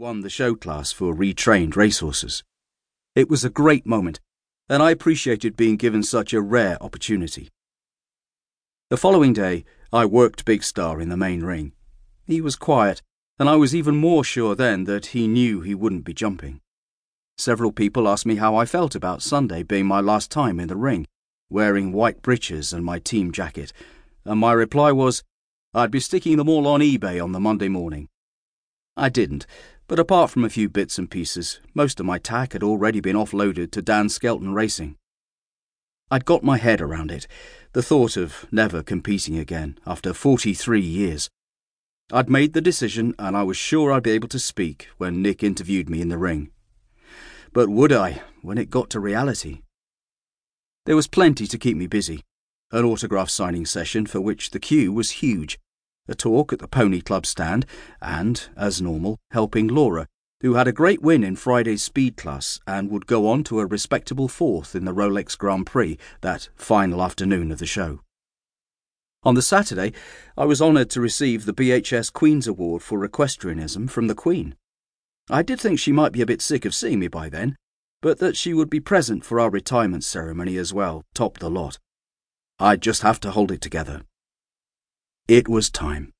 won 0.00 0.22
the 0.22 0.30
show 0.30 0.54
class 0.54 0.90
for 0.90 1.14
retrained 1.14 1.76
racehorses. 1.76 2.42
It 3.14 3.28
was 3.28 3.44
a 3.44 3.50
great 3.50 3.84
moment, 3.84 4.18
and 4.66 4.82
I 4.82 4.92
appreciated 4.92 5.58
being 5.58 5.76
given 5.76 6.02
such 6.02 6.32
a 6.32 6.40
rare 6.40 6.82
opportunity. 6.82 7.50
The 8.88 8.96
following 8.96 9.34
day, 9.34 9.66
I 9.92 10.06
worked 10.06 10.46
Big 10.46 10.62
Star 10.62 11.02
in 11.02 11.10
the 11.10 11.18
main 11.18 11.42
ring. 11.42 11.72
He 12.24 12.40
was 12.40 12.56
quiet, 12.56 13.02
and 13.38 13.46
I 13.46 13.56
was 13.56 13.74
even 13.74 13.98
more 13.98 14.24
sure 14.24 14.54
then 14.54 14.84
that 14.84 15.06
he 15.06 15.28
knew 15.28 15.60
he 15.60 15.74
wouldn't 15.74 16.06
be 16.06 16.14
jumping. 16.14 16.62
Several 17.36 17.70
people 17.70 18.08
asked 18.08 18.24
me 18.24 18.36
how 18.36 18.56
I 18.56 18.64
felt 18.64 18.94
about 18.94 19.20
Sunday 19.20 19.62
being 19.62 19.84
my 19.84 20.00
last 20.00 20.30
time 20.30 20.58
in 20.58 20.68
the 20.68 20.76
ring, 20.76 21.06
wearing 21.50 21.92
white 21.92 22.22
breeches 22.22 22.72
and 22.72 22.82
my 22.82 23.00
team 23.00 23.32
jacket, 23.32 23.70
and 24.24 24.40
my 24.40 24.54
reply 24.54 24.92
was, 24.92 25.22
I'd 25.74 25.90
be 25.90 26.00
sticking 26.00 26.38
them 26.38 26.48
all 26.48 26.66
on 26.66 26.80
eBay 26.80 27.22
on 27.22 27.32
the 27.32 27.40
Monday 27.40 27.68
morning. 27.68 28.08
I 28.96 29.08
didn't, 29.08 29.46
but 29.90 29.98
apart 29.98 30.30
from 30.30 30.44
a 30.44 30.48
few 30.48 30.68
bits 30.68 30.98
and 30.98 31.10
pieces, 31.10 31.58
most 31.74 31.98
of 31.98 32.06
my 32.06 32.16
tack 32.16 32.52
had 32.52 32.62
already 32.62 33.00
been 33.00 33.16
offloaded 33.16 33.72
to 33.72 33.82
Dan 33.82 34.08
Skelton 34.08 34.54
Racing. 34.54 34.94
I'd 36.12 36.24
got 36.24 36.44
my 36.44 36.58
head 36.58 36.80
around 36.80 37.10
it, 37.10 37.26
the 37.72 37.82
thought 37.82 38.16
of 38.16 38.46
never 38.52 38.84
competing 38.84 39.36
again 39.36 39.80
after 39.84 40.14
43 40.14 40.80
years. 40.80 41.28
I'd 42.12 42.30
made 42.30 42.52
the 42.52 42.60
decision 42.60 43.16
and 43.18 43.36
I 43.36 43.42
was 43.42 43.56
sure 43.56 43.90
I'd 43.90 44.04
be 44.04 44.12
able 44.12 44.28
to 44.28 44.38
speak 44.38 44.86
when 44.98 45.22
Nick 45.22 45.42
interviewed 45.42 45.90
me 45.90 46.00
in 46.00 46.08
the 46.08 46.18
ring. 46.18 46.52
But 47.52 47.68
would 47.68 47.92
I 47.92 48.22
when 48.42 48.58
it 48.58 48.70
got 48.70 48.90
to 48.90 49.00
reality? 49.00 49.62
There 50.86 50.94
was 50.94 51.08
plenty 51.08 51.48
to 51.48 51.58
keep 51.58 51.76
me 51.76 51.88
busy. 51.88 52.22
An 52.70 52.84
autograph 52.84 53.28
signing 53.28 53.66
session 53.66 54.06
for 54.06 54.20
which 54.20 54.50
the 54.50 54.60
queue 54.60 54.92
was 54.92 55.10
huge, 55.10 55.58
a 56.10 56.14
talk 56.14 56.52
at 56.52 56.58
the 56.58 56.68
Pony 56.68 57.00
Club 57.00 57.24
stand, 57.24 57.64
and, 58.02 58.48
as 58.56 58.82
normal, 58.82 59.18
helping 59.30 59.68
Laura, 59.68 60.06
who 60.40 60.54
had 60.54 60.66
a 60.66 60.72
great 60.72 61.00
win 61.00 61.22
in 61.22 61.36
Friday's 61.36 61.82
speed 61.82 62.16
class 62.16 62.60
and 62.66 62.90
would 62.90 63.06
go 63.06 63.28
on 63.28 63.44
to 63.44 63.60
a 63.60 63.66
respectable 63.66 64.28
fourth 64.28 64.74
in 64.74 64.84
the 64.84 64.94
Rolex 64.94 65.36
Grand 65.36 65.66
Prix 65.66 65.98
that 66.22 66.48
final 66.56 67.02
afternoon 67.02 67.52
of 67.52 67.58
the 67.58 67.66
show. 67.66 68.00
On 69.22 69.34
the 69.34 69.42
Saturday, 69.42 69.92
I 70.36 70.46
was 70.46 70.62
honoured 70.62 70.88
to 70.90 71.00
receive 71.00 71.44
the 71.44 71.52
BHS 71.52 72.10
Queen's 72.10 72.46
Award 72.46 72.82
for 72.82 73.04
Equestrianism 73.04 73.88
from 73.88 74.06
the 74.06 74.14
Queen. 74.14 74.56
I 75.28 75.42
did 75.42 75.60
think 75.60 75.78
she 75.78 75.92
might 75.92 76.12
be 76.12 76.22
a 76.22 76.26
bit 76.26 76.40
sick 76.40 76.64
of 76.64 76.74
seeing 76.74 76.98
me 76.98 77.08
by 77.08 77.28
then, 77.28 77.56
but 78.00 78.18
that 78.18 78.36
she 78.36 78.54
would 78.54 78.70
be 78.70 78.80
present 78.80 79.24
for 79.24 79.38
our 79.38 79.50
retirement 79.50 80.04
ceremony 80.04 80.56
as 80.56 80.72
well 80.72 81.04
topped 81.12 81.40
the 81.40 81.50
lot. 81.50 81.78
I'd 82.58 82.80
just 82.80 83.02
have 83.02 83.20
to 83.20 83.30
hold 83.30 83.52
it 83.52 83.60
together. 83.60 84.02
It 85.28 85.48
was 85.48 85.70
time. 85.70 86.12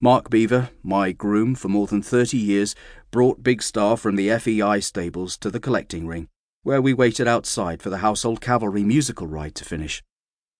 Mark 0.00 0.28
Beever, 0.28 0.70
my 0.82 1.12
groom 1.12 1.54
for 1.54 1.68
more 1.68 1.86
than 1.86 2.02
30 2.02 2.36
years, 2.36 2.74
brought 3.10 3.42
Big 3.42 3.62
Star 3.62 3.96
from 3.96 4.16
the 4.16 4.30
FEI 4.38 4.80
stables 4.80 5.36
to 5.38 5.50
the 5.50 5.60
collecting 5.60 6.06
ring, 6.06 6.28
where 6.62 6.82
we 6.82 6.92
waited 6.92 7.26
outside 7.26 7.82
for 7.82 7.90
the 7.90 7.98
Household 7.98 8.40
Cavalry 8.40 8.82
musical 8.82 9.26
ride 9.26 9.54
to 9.54 9.64
finish 9.64 10.02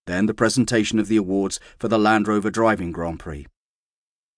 then 0.07 0.27
the 0.27 0.35
presentation 0.35 0.99
of 0.99 1.09
the 1.09 1.17
awards 1.17 1.61
for 1.79 1.89
the 1.89 1.99
Land 1.99 2.29
Rover 2.29 2.51
Driving 2.51 2.93
Grand 2.93 3.19
Prix. 3.19 3.47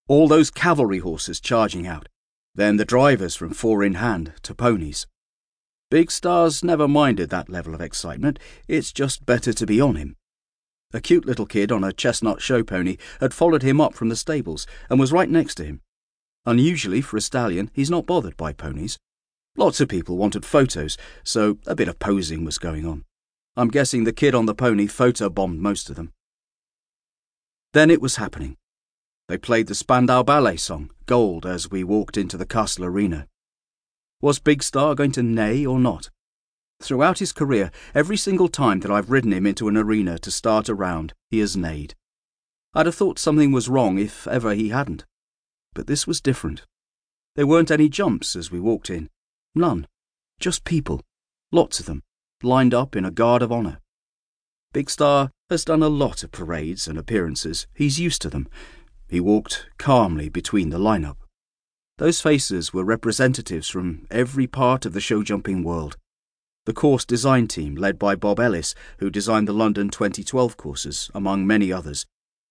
All 0.08 0.26
those 0.26 0.50
cavalry 0.50 0.98
horses 0.98 1.40
charging 1.40 1.86
out, 1.86 2.08
then 2.54 2.76
the 2.76 2.84
drivers 2.84 3.36
from 3.36 3.50
four 3.50 3.84
in 3.84 3.94
hand 3.94 4.32
to 4.42 4.54
ponies. 4.54 5.06
Big 5.90 6.10
Stars 6.10 6.64
never 6.64 6.88
minded 6.88 7.30
that 7.30 7.50
level 7.50 7.74
of 7.74 7.80
excitement, 7.80 8.38
it's 8.66 8.92
just 8.92 9.26
better 9.26 9.52
to 9.52 9.66
be 9.66 9.80
on 9.80 9.96
him. 9.96 10.16
A 10.92 11.00
cute 11.03 11.27
little 11.27 11.44
kid 11.44 11.70
on 11.70 11.84
a 11.84 11.92
chestnut 11.92 12.41
show 12.41 12.62
pony 12.62 12.97
had 13.20 13.34
followed 13.34 13.62
him 13.62 13.78
up 13.78 13.94
from 13.94 14.08
the 14.08 14.17
stables 14.17 14.67
and 14.89 14.98
was 14.98 15.12
right 15.12 15.28
next 15.28 15.56
to 15.56 15.64
him. 15.64 15.83
Unusually 16.47 17.03
for 17.03 17.19
a 17.19 17.20
stallion, 17.20 17.70
he's 17.75 17.91
not 17.91 18.06
bothered 18.06 18.39
by 18.39 18.55
ponies. 18.55 18.98
Lots 19.55 19.81
of 19.81 19.89
people 19.89 20.16
wanted 20.16 20.47
photos, 20.47 20.97
so 21.22 21.59
a 21.66 21.75
bit 21.75 21.89
of 21.89 21.98
posing 21.98 22.42
was 22.42 22.56
going 22.56 22.86
on. 22.86 23.05
I'm 23.55 23.69
guessing 23.69 24.05
the 24.05 24.12
kid 24.14 24.34
on 24.34 24.47
the 24.47 24.55
pony 24.55 24.86
photobombed 24.86 25.59
most 25.59 25.91
of 25.91 25.97
them. 25.97 26.12
Then 27.75 27.91
it 27.91 28.00
was 28.00 28.16
happening. 28.16 28.56
They 29.28 29.37
played 29.37 29.66
the 29.66 29.75
Spandau 29.75 30.22
Ballet 30.22 30.56
song, 30.56 30.91
Gold, 31.04 31.44
as 31.44 31.71
we 31.71 31.84
walked 31.84 32.16
into 32.16 32.38
the 32.38 32.47
castle 32.47 32.87
arena. 32.87 33.27
Was 34.22 34.38
Big 34.38 34.62
Star 34.62 34.94
going 34.94 35.12
to 35.12 35.22
neigh 35.22 35.66
or 35.66 35.78
not? 35.78 36.09
Throughout 36.81 37.19
his 37.19 37.33
career, 37.33 37.71
every 37.94 38.16
single 38.16 38.49
time 38.49 38.81
that 38.81 38.91
I've 38.91 39.11
ridden 39.11 39.33
him 39.33 39.47
into 39.47 39.69
an 39.69 39.77
arena 39.77 40.19
to 40.21 40.31
start 40.31 40.69
a 40.69 40.75
round, 40.75 41.12
he 41.31 41.41
has 41.41 41.56
neighed. 41.56 41.94
I'd 42.75 42.87
have 42.87 42.94
thought 42.94 43.19
something 43.19 43.50
was 43.50 43.69
wrong 43.69 43.99
if 43.99 44.27
ever 44.28 44.55
he 44.55 44.69
hadn't. 44.69 45.05
But 45.75 45.87
this 45.87 46.06
was 46.06 46.21
different. 46.21 46.62
There 47.34 47.47
weren't 47.47 47.71
any 47.71 47.89
jumps 47.89 48.37
as 48.37 48.50
we 48.50 48.61
walked 48.61 48.91
in. 48.91 49.09
None. 49.55 49.87
Just 50.39 50.65
people. 50.65 51.03
Lots 51.50 51.81
of 51.81 51.87
them 51.87 52.03
lined 52.43 52.75
up 52.75 52.95
in 52.95 53.05
a 53.05 53.10
guard 53.10 53.43
of 53.43 53.50
honour. 53.50 53.81
Big 54.72 54.91
Star 54.91 55.31
has 55.50 55.65
done 55.65 55.83
a 55.83 55.89
lot 55.89 56.22
of 56.22 56.31
parades 56.31 56.87
and 56.87 56.99
appearances. 56.99 57.66
He's 57.75 57.99
used 57.99 58.22
to 58.22 58.31
them. 58.31 58.49
He 59.09 59.19
walked 59.19 59.66
calmly 59.78 60.28
between 60.28 60.71
the 60.71 60.78
lineup. 60.78 61.16
Those 61.97 62.21
faces 62.21 62.72
were 62.72 62.84
representatives 62.84 63.69
from 63.69 64.06
every 64.10 64.47
part 64.47 64.87
of 64.87 64.93
the 64.93 65.00
show 65.00 65.22
jumping 65.22 65.65
world. 65.65 65.97
The 66.68 66.74
course 66.74 67.06
design 67.06 67.46
team, 67.48 67.76
led 67.76 67.98
by 67.98 68.14
Bob 68.14 68.38
Ellis, 68.38 68.74
who 68.98 69.08
designed 69.08 69.48
the 69.48 69.54
London 69.54 69.88
2012 69.88 70.58
courses, 70.58 71.10
among 71.14 71.46
many 71.46 71.72
others, 71.72 72.04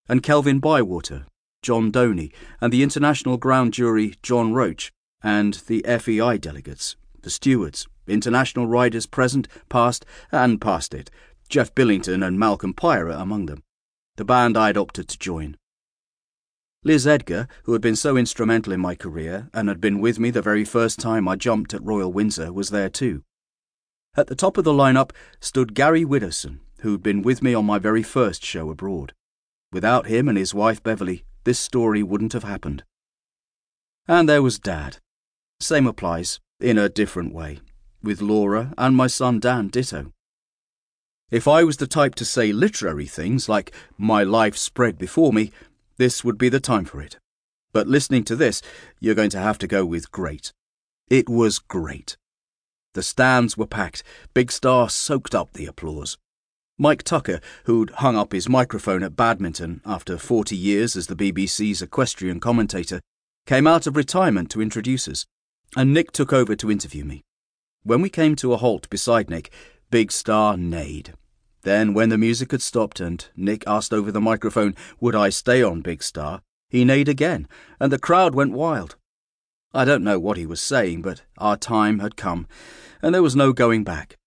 and 0.09 0.23
Kelvin 0.23 0.57
Bywater, 0.57 1.27
John 1.61 1.91
Doney, 1.91 2.31
and 2.59 2.73
the 2.73 2.81
international 2.81 3.37
ground 3.37 3.73
jury 3.73 4.15
John 4.23 4.53
Roach, 4.53 4.91
and 5.21 5.53
the 5.67 5.85
FEI 5.99 6.39
delegates, 6.39 6.95
the 7.21 7.29
stewards, 7.29 7.85
international 8.07 8.65
riders 8.65 9.05
present, 9.05 9.47
past, 9.69 10.03
and 10.31 10.59
past 10.59 10.95
it, 10.95 11.11
Geoff 11.47 11.75
Billington 11.75 12.23
and 12.23 12.39
Malcolm 12.39 12.73
Pyrah 12.73 13.21
among 13.21 13.45
them. 13.45 13.61
The 14.15 14.25
band 14.25 14.57
I'd 14.57 14.77
opted 14.77 15.09
to 15.09 15.19
join. 15.19 15.57
Liz 16.83 17.05
Edgar, 17.05 17.47
who 17.65 17.73
had 17.73 17.83
been 17.83 17.95
so 17.95 18.17
instrumental 18.17 18.73
in 18.73 18.79
my 18.79 18.95
career 18.95 19.51
and 19.53 19.69
had 19.69 19.79
been 19.79 20.01
with 20.01 20.17
me 20.17 20.31
the 20.31 20.41
very 20.41 20.65
first 20.65 20.99
time 20.99 21.27
I 21.27 21.35
jumped 21.35 21.75
at 21.75 21.83
Royal 21.83 22.11
Windsor, 22.11 22.51
was 22.51 22.71
there 22.71 22.89
too. 22.89 23.21
At 24.17 24.27
the 24.27 24.35
top 24.35 24.57
of 24.57 24.63
the 24.63 24.73
lineup 24.73 25.11
stood 25.39 25.75
Gary 25.75 26.03
Widdowson, 26.03 26.59
who'd 26.79 27.03
been 27.03 27.21
with 27.21 27.43
me 27.43 27.53
on 27.53 27.65
my 27.65 27.77
very 27.77 28.01
first 28.01 28.43
show 28.43 28.71
abroad. 28.71 29.13
Without 29.71 30.07
him 30.07 30.27
and 30.27 30.37
his 30.37 30.55
wife 30.55 30.81
Beverly, 30.81 31.23
this 31.43 31.59
story 31.59 32.01
wouldn't 32.01 32.33
have 32.33 32.43
happened. 32.43 32.83
And 34.07 34.27
there 34.27 34.41
was 34.41 34.57
Dad. 34.57 34.97
Same 35.59 35.85
applies, 35.85 36.39
in 36.59 36.79
a 36.79 36.89
different 36.89 37.33
way 37.33 37.59
with 38.01 38.21
Laura 38.21 38.73
and 38.77 38.95
my 38.95 39.07
son 39.07 39.39
Dan 39.39 39.67
ditto. 39.67 40.11
If 41.29 41.47
I 41.47 41.63
was 41.63 41.77
the 41.77 41.87
type 41.87 42.15
to 42.15 42.25
say 42.25 42.53
literary 42.53 43.05
things 43.05 43.49
like 43.49 43.73
my 43.97 44.23
life 44.23 44.55
spread 44.55 44.97
before 44.97 45.33
me, 45.33 45.51
this 45.97 46.23
would 46.23 46.37
be 46.37 46.47
the 46.47 46.59
time 46.59 46.85
for 46.85 47.01
it. 47.01 47.17
But 47.73 47.87
listening 47.87 48.23
to 48.25 48.35
this, 48.35 48.61
you're 48.99 49.15
going 49.15 49.29
to 49.31 49.39
have 49.39 49.57
to 49.59 49.67
go 49.67 49.85
with 49.85 50.11
great. 50.11 50.53
It 51.09 51.27
was 51.27 51.59
great. 51.59 52.17
The 52.97 53.03
stands 53.03 53.55
were 53.55 53.67
packed. 53.67 54.01
Big 54.33 54.51
Star 54.51 54.89
soaked 54.89 55.35
up 55.35 55.53
the 55.53 55.67
applause. 55.67 56.17
Mike 56.79 57.03
Tucker, 57.03 57.39
who'd 57.65 57.91
hung 57.91 58.17
up 58.17 58.31
his 58.31 58.49
microphone 58.49 59.03
at 59.03 59.15
badminton 59.15 59.81
after 59.85 60.17
40 60.17 60.55
years 60.55 60.95
as 60.95 61.05
the 61.05 61.15
BBC's 61.15 61.83
equestrian 61.83 62.39
commentator, 62.39 62.99
came 63.45 63.67
out 63.67 63.85
of 63.85 63.95
retirement 63.95 64.49
to 64.49 64.63
introduce 64.63 65.07
us, 65.07 65.27
and 65.75 65.93
Nick 65.93 66.11
took 66.11 66.33
over 66.33 66.55
to 66.55 66.71
interview 66.71 67.05
me. 67.05 67.21
When 67.83 68.01
we 68.01 68.09
came 68.09 68.35
to 68.37 68.53
a 68.53 68.57
halt 68.57 68.89
beside 68.89 69.29
Nick, 69.29 69.51
Big 69.91 70.11
Star 70.11 70.57
neighed. 70.57 71.13
Then, 71.61 71.93
when 71.93 72.09
the 72.09 72.17
music 72.17 72.49
had 72.49 72.63
stopped 72.63 72.99
and 72.99 73.23
Nick 73.35 73.63
asked 73.67 73.93
over 73.93 74.11
the 74.11 74.19
microphone, 74.19 74.75
would 74.99 75.13
I 75.13 75.29
stay 75.29 75.61
on 75.61 75.81
Big 75.81 76.01
Star, 76.01 76.41
he 76.67 76.83
neighed 76.83 77.09
again, 77.09 77.47
and 77.79 77.91
the 77.91 77.99
crowd 77.99 78.33
went 78.33 78.53
wild. 78.53 78.95
I 79.73 79.85
don't 79.85 80.03
know 80.03 80.19
what 80.19 80.37
he 80.37 80.45
was 80.45 80.61
saying, 80.61 81.01
but 81.01 81.23
our 81.37 81.57
time 81.57 81.99
had 81.99 82.15
come, 82.15 82.47
and 83.01 83.13
there 83.13 83.23
was 83.23 83.35
no 83.35 83.53
going 83.53 83.83
back. 83.83 84.17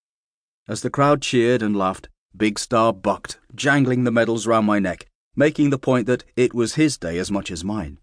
As 0.68 0.82
the 0.82 0.90
crowd 0.90 1.22
cheered 1.22 1.62
and 1.62 1.76
laughed, 1.76 2.08
Big 2.36 2.58
Star 2.58 2.92
bucked, 2.92 3.38
jangling 3.54 4.04
the 4.04 4.12
medals 4.12 4.46
round 4.46 4.66
my 4.66 4.78
neck, 4.78 5.06
making 5.34 5.70
the 5.70 5.78
point 5.78 6.06
that 6.06 6.24
it 6.36 6.54
was 6.54 6.74
his 6.74 6.98
day 6.98 7.18
as 7.18 7.30
much 7.30 7.50
as 7.50 7.64
mine. 7.64 7.98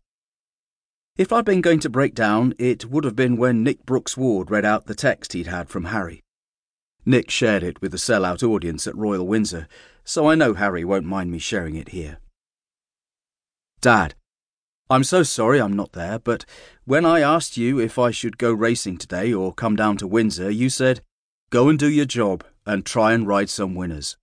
If 1.18 1.32
I'd 1.32 1.46
been 1.46 1.62
going 1.62 1.80
to 1.80 1.90
break 1.90 2.14
down, 2.14 2.54
it 2.60 2.86
would 2.86 3.04
have 3.04 3.16
been 3.16 3.38
when 3.38 3.64
Nick 3.64 3.86
Brooks 3.86 4.18
Ward 4.18 4.52
read 4.52 4.66
out 4.66 4.86
the 4.86 4.96
text 4.96 5.34
he'd 5.34 5.48
had 5.48 5.70
from 5.70 5.86
Harry. 5.86 6.24
Nick 7.06 7.32
shared 7.32 7.64
it 7.64 7.82
with 7.82 7.92
the 7.92 7.98
sellout 7.98 8.44
audience 8.44 8.86
at 8.86 8.96
Royal 8.96 9.26
Windsor, 9.26 9.68
so 10.04 10.28
I 10.28 10.36
know 10.36 10.54
Harry 10.54 10.84
won't 10.84 11.06
mind 11.06 11.32
me 11.32 11.40
sharing 11.40 11.76
it 11.76 11.90
here. 11.90 12.20
Dad, 13.80 14.14
I'm 14.90 15.04
so 15.04 15.22
sorry 15.24 15.60
I'm 15.60 15.76
not 15.76 15.92
there, 15.92 16.18
but 16.18 16.46
when 16.86 17.06
I 17.06 17.20
asked 17.20 17.58
you 17.58 17.80
if 17.80 18.00
I 18.00 18.12
should 18.12 18.38
go 18.38 18.54
racing 18.54 18.98
today 18.98 19.34
or 19.34 19.54
come 19.54 19.76
down 19.76 19.98
to 19.98 20.08
Windsor, 20.08 20.50
you 20.50 20.70
said, 20.70 21.02
go 21.50 21.68
and 21.68 21.78
do 21.78 21.90
your 21.90 22.06
job 22.06 22.46
and 22.66 22.86
try 22.86 23.14
and 23.14 23.28
ride 23.28 23.50
some 23.50 23.76
winners. 23.76 24.18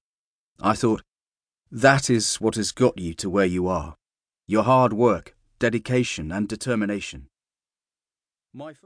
I 0.61 0.75
thought, 0.75 1.02
that 1.70 2.08
is 2.08 2.37
what 2.37 2.55
has 2.55 2.72
got 2.72 2.99
you 2.99 3.12
to 3.14 3.28
where 3.28 3.44
you 3.44 3.69
are. 3.69 3.96
Your 4.46 4.62
hard 4.62 4.93
work, 4.93 5.34
dedication, 5.58 6.32
and 6.32 6.49
determination. 6.49 7.28
My 8.52 8.69
first 8.69 8.81